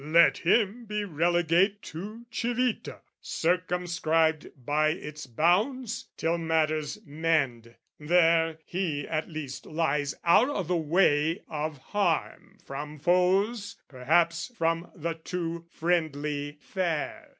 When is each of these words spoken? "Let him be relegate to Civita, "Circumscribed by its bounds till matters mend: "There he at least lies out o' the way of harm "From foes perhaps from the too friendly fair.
"Let 0.03 0.39
him 0.39 0.85
be 0.85 1.05
relegate 1.05 1.83
to 1.93 2.25
Civita, 2.31 3.01
"Circumscribed 3.19 4.47
by 4.65 4.87
its 4.89 5.27
bounds 5.27 6.07
till 6.17 6.39
matters 6.39 6.97
mend: 7.05 7.75
"There 7.99 8.57
he 8.65 9.07
at 9.07 9.29
least 9.29 9.67
lies 9.67 10.15
out 10.23 10.49
o' 10.49 10.63
the 10.63 10.75
way 10.75 11.43
of 11.47 11.77
harm 11.77 12.57
"From 12.65 12.97
foes 12.97 13.75
perhaps 13.87 14.51
from 14.57 14.89
the 14.95 15.13
too 15.13 15.65
friendly 15.69 16.57
fair. 16.59 17.29